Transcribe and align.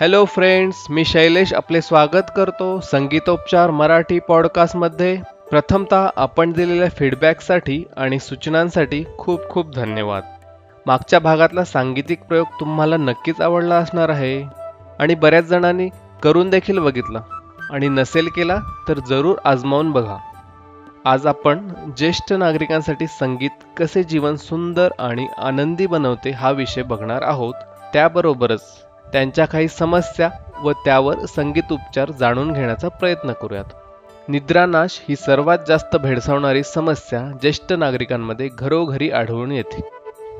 Hello 0.00 0.24
friends 0.24 0.86
मी 0.90 1.04
शैलेश 1.04 1.54
आपले 1.54 1.80
स्वागत 1.80 2.30
करतो 2.36 2.80
संगीतोपचार 2.80 3.70
मराठी 3.70 4.18
पॉडकास्टमध्ये 4.18 5.22
प्रथमतः 5.50 6.08
आपण 6.16 6.52
दिलेल्या 6.52 6.88
फीडबॅकसाठी 6.88 7.84
आणि 7.96 8.18
सूचनांसाठी 8.18 9.04
खूप 9.18 9.40
खूप 9.50 9.74
धन्यवाद. 9.74 10.22
मागच्या 10.86 11.18
भागातला 11.18 11.64
सांगीतिक 11.64 12.22
प्रयोग 12.22 12.46
तुम्हाला 12.60 12.96
नक्कीच 12.96 13.40
आवडला 13.40 13.74
असणार 13.74 14.08
आहे. 14.08 14.42
आणि 15.00 15.14
बऱ्याच 15.14 15.44
जणांनी 15.44 15.88
करून 16.22 16.50
देखील 16.50 16.78
बघितलं. 16.78 17.20
आणि 17.70 17.88
नसेल 17.88 18.28
केला 18.28 18.58
तर 18.88 18.98
जरूर 18.98 19.36
आजमावून 19.44 19.92
बघा. 19.92 20.16
आज 21.04 21.26
आपण 21.26 21.68
ज्येष्ठ 21.96 22.32
नागरिकांसाठी 22.32 23.06
संगीत 23.06 23.64
कसे 23.76 24.02
जीवन 24.02 24.36
सुंदर 24.36 24.88
आणि 24.98 25.26
आनंदी 25.38 25.86
बनवते 25.86 26.30
हा 26.30 26.50
विषय 26.50 26.82
बघणार 26.82 27.22
आहोत. 27.22 27.54
त्याबरोबरच 27.92 28.89
त्यांच्या 29.12 29.44
काही 29.46 29.68
समस्या 29.68 30.30
व 30.62 30.72
त्यावर 30.72 31.18
संगीत 31.18 31.72
उपचार 31.72 32.10
जाणून 32.10 32.52
घेण्याचा 32.52 32.88
प्रयत्न 32.88 33.32
करूयात. 33.32 33.64
निद्रानाश 34.28 35.00
ही 35.08 35.16
सर्वात 35.16 35.58
जास्त 35.68 35.96
भेडसावणारी 35.96 36.62
समस्या 36.62 37.20
ज्येष्ठ 37.20 37.72
नागरिकांमध्ये 37.72 38.48
घरोघरी 38.58 39.10
आढळून 39.10 39.52
येते. 39.52 39.80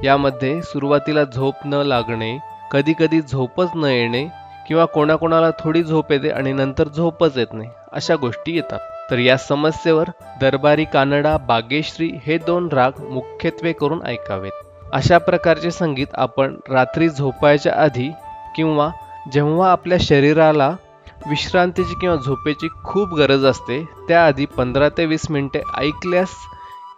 यामध्ये 0.05 0.63
सुरुवातीला 0.63 1.25
झोप 1.25 1.55
न 1.65 1.75
लागणे 1.75 2.39
कधी 2.73 2.93
कधी 2.99 3.21
झोपच 3.21 3.69
न 3.75 3.85
येणे 3.85 4.27
किंवा 4.69 4.85
कोणाकोणाला 4.85 5.51
थोडी 5.51 5.83
झोप 5.83 6.13
येते 6.13 6.31
आणि 6.31 6.53
नंतर 6.53 6.89
झोपच 6.89 7.39
येत 7.39 7.53
नाही 7.53 7.69
अशा 7.93 8.17
गोष्टी 8.17 8.57
येतात. 8.57 8.79
तर 9.11 9.19
या 9.19 9.37
समस्येवर 9.37 10.05
दरबारी 10.41 10.85
कानडा 10.85 11.37
बागेश्री 11.37 12.11
हे 12.27 12.39
दोन 12.39 12.69
राग 12.73 12.93
मुख्यत्वे 13.01 13.73
करून 13.73 14.07
ऐकावेत. 14.07 14.53
अशा 14.93 15.19
प्रकारचे 15.19 15.71
संगीत 15.71 16.07
आपण 16.15 16.57
रात्री 16.71 17.09
झोपायच्या 17.09 17.73
आधी 17.77 18.11
किंवा 18.57 18.91
जेव्हा 19.33 19.71
आपल्या 19.73 19.99
शरीराला 20.01 20.69
विश्रांतीची 21.29 21.95
किंवा 22.01 22.17
झोपेची 22.17 22.69
खूप 22.85 23.15
गरज 23.15 23.45
असते 23.45 23.83
त्याआधी 24.09 24.45
पंधरा 24.47 24.89
ते 24.89 25.05
वीस 25.07 25.31
मिनिटे 25.31 25.61
ऐकल्यास 25.79 26.35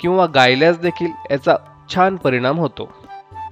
किंवा 0.01 0.27
गायल्यास 0.27 0.79
देखील 0.79 1.11
याचा 1.31 1.57
छान 1.95 2.17
परिणाम 2.17 2.59
होतो. 2.59 2.89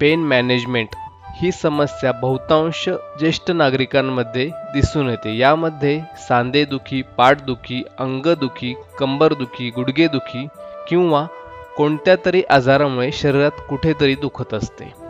पेन 0.01 0.19
मॅनेजमेंट 0.19 0.95
ही 1.41 1.51
समस्या 1.51 2.11
बहुतांश 2.11 2.87
ज्येष्ठ 3.19 3.51
नागरिकांमध्ये 3.51 4.45
दिसून 4.73 5.09
येते. 5.09 5.37
यामध्ये 5.37 5.99
सांधेदुखी 6.27 7.01
पाठदुखी 7.17 7.81
अंगदुखी 7.99 8.73
कंबरदुखी 8.99 9.69
गुडघेदुखी 9.69 10.45
किंवा 10.89 11.25
कोणत्या 11.77 12.15
तरी 12.25 12.41
आजारामुळे 12.49 13.11
शरीरात 13.11 13.61
कुठेतरी 13.69 14.15
दुखत 14.15 14.53
असते. 14.53 15.00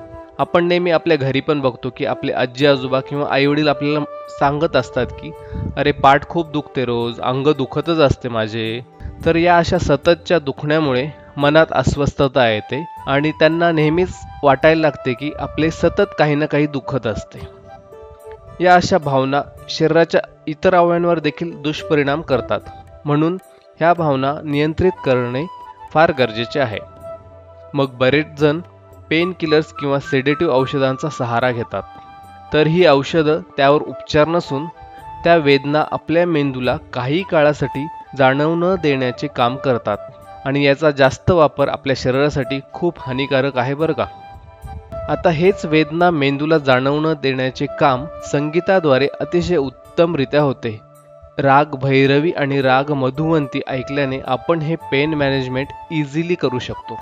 आपण 0.42 0.66
नेहमी 0.66 0.92
आपल्या 0.92 1.18
घरी 1.18 1.40
पण 1.40 1.60
बघतो 1.62 1.90
की 1.90 2.06
आपले 2.06 2.32
आजी 2.32 2.66
आजोबा 2.66 3.00
किंवा 3.00 3.28
आईवडील 3.32 3.68
आपल्याला 3.68 4.00
सांगत 4.30 4.76
असतात 4.76 5.08
की 5.08 5.32
अरे 5.78 5.92
पाठ 5.92 6.28
खूप 6.30 6.52
दुखते 6.52 6.86
रोज 6.86 7.20
अंग 7.22 7.48
दुखतच 7.48 8.00
असते 8.00 8.30
माझे. 8.30 8.82
तर 9.26 9.36
या 9.36 9.58
अशा 9.58 9.78
सततच्या 9.78 10.40
दुखण्यामुळे 10.40 11.08
मनात 11.38 11.66
अस्वस्थता 11.72 12.50
येते 12.50 12.86
आणि 13.08 13.32
त्यांना 13.32 13.72
नेहमीच 13.72 14.14
वाटायला 14.44 14.82
लागते 14.82 15.14
की 15.14 15.32
आपले 15.40 15.72
सतत 15.72 16.16
काही 16.20 16.36
ना 16.36 16.46
काही 16.46 16.68
दुखत 16.68 17.08
असते. 17.08 17.48
या 18.64 18.76
अशा 18.76 18.98
भावना 18.98 19.42
शरीराच्या 19.70 20.22
इतर 20.48 20.76
अवयांवर 20.76 21.20
देखील 21.20 21.62
दुष्परिणाम 21.62 22.22
करतात. 22.22 22.60
म्हणून 23.06 23.38
ह्या 23.80 23.94
भावना 23.94 24.36
नियंत्रित 24.44 24.92
करणे 25.06 25.46
फार 25.94 26.12
गरजेचे 26.20 26.60
आहे. 26.60 26.80
मग 27.74 27.88
बरेच 27.94 28.40
जण 28.40 28.60
पेन 29.12 29.32
किलर्स 29.40 29.74
किंवा 29.74 30.00
सेडेटिव्ह 30.00 30.54
औषधांचा 30.54 31.10
सहारा 31.10 31.52
घेतात. 31.52 31.84
तर 32.54 32.68
ही 32.68 32.86
औषधं 32.88 33.42
त्यावर 33.58 33.82
उपचार 33.82 34.28
नसून 34.28 34.66
त्या 35.24 35.36
वेदना 35.36 35.84
आपल्या 35.92 36.26
मेंदूला 36.26 36.78
काही 36.94 37.24
काळासाठी 37.24 37.86
जाणव 38.18 38.56
न 38.56 38.76
देण्याचे 38.76 39.28
काम 39.28 39.56
करतात 39.56 39.98
आणि 40.46 40.66
याचा 40.66 40.92
जास्त 40.92 41.32
वापर 41.32 41.70
आपल्या 41.70 41.96
शरीरासाठी 41.98 42.60
खूप 42.74 43.00
हानिकारक 43.00 43.58
आहे 43.58 43.74
बरं 43.74 43.94
का. 43.94 44.06
आता 45.10 45.30
हेच 45.30 45.66
वेदना 45.66 46.10
मेंदूला 46.10 46.58
जाणवणं 46.58 47.14
देण्याचे 47.22 47.66
काम 47.80 48.06
संगीताद्वारे 48.32 49.08
अतिशय 49.20 49.58
उत्तमरित्या 49.58 50.42
होते. 50.42 50.80
राग 51.38 51.66
भैरवी 51.66 52.32
आणि 52.32 52.62
राग 52.62 52.92
मधुवंती 52.92 53.62
ऐकल्याने 53.68 54.20
आपण 54.28 54.62
हे 54.62 54.76
पेन 54.76 55.14
मॅनेजमेंट 55.14 55.68
इझिली 55.92 56.36
करू 56.36 56.60
शकतो. 56.60 57.00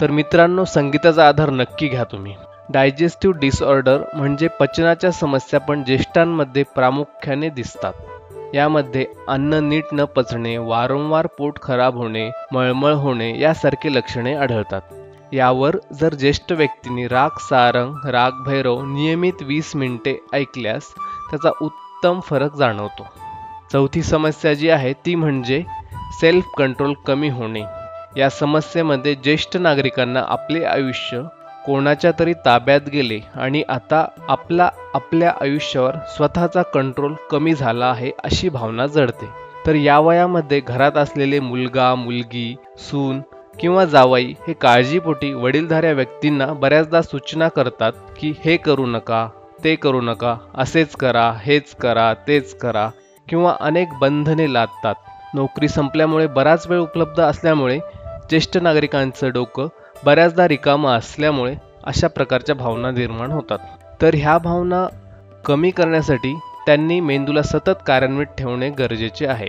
तर 0.00 0.10
मित्रांनो 0.10 0.64
संगीताचा 0.64 1.28
आधार 1.28 1.50
नक्की 1.50 1.88
घ्या 1.88 2.04
तुम्ही. 2.04 2.34
डायजेस्टिव्ह 2.68 3.38
डिसऑर्डर 3.38 4.02
म्हणजे 4.14 4.48
पचनाच्या 4.48 5.12
समस्या 5.12 5.60
पण 5.60 5.84
ज्येष्ठांमध्ये 5.84 6.62
प्रामुख्याने 6.62 7.48
दिसतात. 7.48 7.92
यामध्ये 8.54 9.06
अन्न 9.28 9.54
नीट 9.54 9.84
न 9.92 10.04
पचणे 10.04 10.58
वारंवार 10.58 11.26
पोट 11.26 11.58
खराब 11.62 11.96
होणे 11.96 12.30
मळमळ 12.52 12.92
होणे 12.92 13.40
यासारखे 13.40 13.94
लक्षणे 13.94 14.34
आढळतात. 14.34 14.80
यावर 15.32 15.76
जर 15.92 16.14
ज्येष्ठ 16.14 16.52
व्यक्तींनी 16.52 17.08
राग 17.08 17.30
सारंग 17.40 18.08
राग 18.08 18.30
भैरव 18.46 18.84
नियमित 18.84 19.42
वीस 19.42 19.76
मिनिटे 19.76 20.16
ऐकल्यास 20.32 20.82
त्याचा 21.30 21.50
उत्तम 21.62 22.20
फरक 22.20 22.54
जाणवतो. 22.54 23.06
चौथी 23.72 24.02
समस्या 24.02 24.54
जी 24.54 24.70
आहे 24.70 24.92
ती 24.92 25.14
म्हणजे 25.14 25.64
सेल्फ 26.20 26.44
कंट्रोल 26.58 26.92
कमी 26.92 27.28
होणे. 27.28 27.62
या 28.16 28.28
समस्येमध्ये 28.30 29.14
ज्येष्ठ 29.14 29.56
नागरिकांना 29.56 30.22
आपले 30.28 30.64
आयुष्य 30.64 31.22
कोणाच्या 31.66 32.10
तरी 32.18 32.32
ताब्यात 32.44 32.88
गेले 32.92 33.18
आणि 33.34 33.62
आता 33.68 34.04
आपला 34.28 34.68
आपल्या 34.94 35.32
आयुष्यावर 35.40 35.96
स्वतःचा 36.16 36.62
कंट्रोल 36.74 37.14
कमी 37.30 37.54
झाला 37.54 37.86
आहे 37.86 38.10
अशी 38.24 38.48
भावना 38.48 38.86
जडते. 38.86 39.28
तर 39.66 39.74
या 39.74 39.98
वयामध्ये 39.98 40.60
घरात 40.60 40.96
असलेले 40.96 41.40
मुलगा 41.40 41.94
मुलगी 41.94 42.54
सून 42.78 43.20
किंवा 43.60 43.84
जावाई 43.84 44.32
हे 44.46 44.52
काळजीपोटी 44.52 45.32
वडीलधाऱ्या 45.34 45.92
व्यक्तींना 45.92 46.46
बऱ्याचदा 46.52 47.02
सूचना 47.02 47.48
करतात 47.48 47.92
की 48.18 48.32
हे 48.44 48.56
करू 48.56 48.86
नका 48.86 49.28
ते 49.64 49.74
करू 49.74 50.00
नका 50.00 50.36
असेच 50.54 50.96
करा 50.96 51.30
हेच 51.42 51.74
करा 51.74 52.12
तेच 52.28 52.54
करा 52.58 52.88
किंवा 53.28 53.54
अनेक 53.60 53.88
बंधने 54.00 54.52
लादतात. 54.52 54.94
नोकरी 55.34 55.68
संपल्यामुळे 55.68 56.26
बराच 56.26 56.66
वेळ 56.66 56.78
उपलब्ध 56.78 57.20
असल्यामुळे 57.20 57.78
ज्येष्ठ 58.30 58.56
नागरिकांचं 58.58 59.30
डोकं 59.30 59.68
बऱ्याचदा 60.04 60.48
रिकामं 60.48 60.90
असल्यामुळे 60.90 61.54
अशा 61.84 62.08
प्रकारच्या 62.08 62.54
भावना 62.54 62.90
निर्माण 62.90 63.30
होतात. 63.30 63.58
तर 64.02 64.14
ह्या 64.14 64.38
भावना 64.38 64.86
कमी 65.44 65.70
करण्यासाठी 65.70 66.34
त्यांनी 66.66 67.00
मेंदूला 67.00 67.42
सतत 67.42 67.82
कार्यान्वित 67.86 68.26
ठेवणे 68.38 68.70
गरजेचे 68.70 69.26
आहे. 69.26 69.48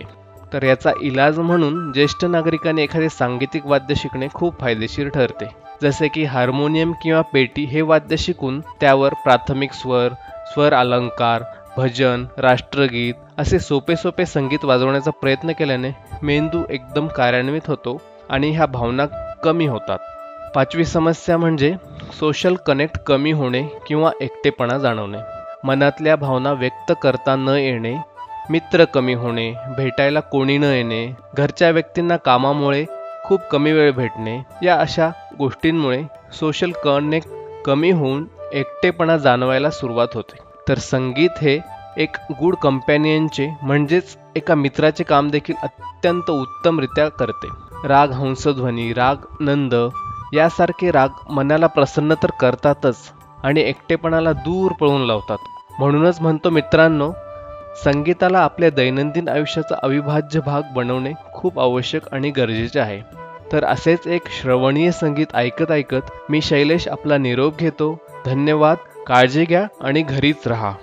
तर 0.54 0.64
याचा 0.64 0.92
इलाज 1.02 1.40
म्हणून 1.40 1.92
ज्येष्ठ 1.92 2.26
नागरिकांनी 2.26 2.84
एखादे 2.84 3.10
सांगीतिक 3.10 3.66
वाद्य 3.66 3.96
शिकणे 3.96 4.28
खूप 4.34 4.60
फायदेशीर 4.60 5.10
ठरते. 5.10 5.46
जसे 5.84 6.08
की 6.08 6.24
हार्मोनियम 6.24 6.92
किंवा 7.04 7.22
पेटी 7.22 7.64
हे 7.66 7.82
वाद्य 7.82 8.18
शिकून 8.18 8.60
त्यावर 8.60 9.14
प्राथमिक 9.14 9.74
स्वर 9.74 10.14
स्वर 10.54 10.74
अलंकार 10.74 11.44
भजन 11.78 12.26
राष्ट्रगीत 12.38 13.14
असे 13.38 13.60
सोपे 13.60 13.96
सोपे 13.96 14.26
संगीत 14.26 14.66
वाजवण्याचा 14.66 15.12
प्रयत्न 15.12 15.52
केल्याने 15.52 15.92
मेंदू 16.24 16.62
एकदम 16.70 17.08
कार्यान्वित 17.08 17.62
होतो 17.68 18.02
आणि 18.32 18.52
ह्या 18.52 18.66
भावना 18.66 19.06
कमी 19.44 19.66
होतात. 19.68 20.00
पाचवी 20.56 20.86
समस्या 20.86 21.38
म्हणजे 21.38 21.74
सोशल 22.20 22.56
कनेक्ट 22.56 22.98
कमी 22.98 23.32
होणे 23.32 23.62
किंवा 23.88 24.12
एकटेपणा 24.22 24.78
जाणवणे. 24.78 25.18
मनातल्या 25.64 26.16
भावना 26.16 26.52
व्यक्त 26.52 26.94
करता 27.02 27.36
न 27.36 27.48
येणे 27.48 27.96
मित्र 28.50 28.86
कमी 28.86 29.14
होणे 29.14 29.54
भेटायला 29.78 30.20
कोणी 30.20 30.58
न 30.58 30.64
येणे 30.64 31.06
घरच्या 31.38 31.70
व्यक्तींना 31.70 32.18
कामामुळे 32.18 32.86
खूप 33.24 33.42
कमी 33.52 33.72
वेळ 33.72 33.92
भेटणे 33.92 34.40
या 34.64 34.76
अशा 34.76 35.10
गोष्टींमुळे 35.38 36.04
सोशल 36.40 36.72
कनेक्ट 36.72 37.30
कमी 37.66 37.92
होऊन 37.92 38.26
एकटेपणा 38.54 39.18
जाणवायला 39.18 39.70
सुरुवात 39.70 40.08
होते. 40.14 40.38
तर 40.68 40.78
संगीत 40.78 41.30
हे 41.42 41.60
एक 41.98 42.16
गुड 42.32 42.56
कंपॅनियनचे 42.56 43.48
म्हणजेच 43.62 44.18
एका 44.36 44.56
मित्राचे 44.56 45.04
काम 45.04 45.30
देखील 45.30 45.56
अत्यंत 45.64 46.30
उत्तमरित्या 46.30 47.10
करते. 47.10 47.71
राग 47.86 48.12
हंसध्वनी 48.12 48.94
राग 48.94 49.16
नंद 49.40 49.76
यासारखे 50.34 50.92
राग 50.92 51.10
मनाला 51.30 51.68
प्रसन्न 51.68 52.14
तर 52.14 52.30
करतातच 52.40 52.98
आणि 53.44 53.62
एकटेपणाला 53.62 54.32
दूर 54.34 54.72
पळून 54.72 55.02
लावतात. 55.02 55.38
म्हणूनच 55.80 56.22
म्हणतो 56.22 56.50
मित्रांनो 56.50 57.12
संगीताला 57.84 58.40
आपल्या 58.40 58.70
दैनंदिन 58.70 59.30
आयुष्याचा 59.30 59.76
अविभाज्य 59.84 60.40
भाग 60.40 60.62
बनवणे 60.76 61.12
खूप 61.34 61.60
आवश्यक 61.60 62.02
आणि 62.12 62.30
गरजेचे 62.30 62.80
आहे. 62.80 63.02
तर 63.52 63.66
असेच 63.66 64.08
एक 64.08 64.22
श्रवणीय 64.42 64.92
संगीत 64.92 65.28
ऐकत 65.34 65.72
ऐकत 65.72 66.12
मी 66.30 66.42
शैलेश 66.42 66.88
आपला 66.88 67.18
निरोप 67.18 67.58
घेतो. 67.58 67.98
धन्यवाद 68.26 68.78
काळजी 69.08 69.46
घ्या 69.46 69.68
आणि 69.82 70.02
घरीच 70.02 70.48
राहा. 70.48 70.74